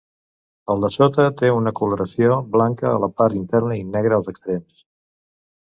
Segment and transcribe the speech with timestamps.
[0.73, 4.85] Al dessota té una coloració blanca a la part interna i negra als extrems.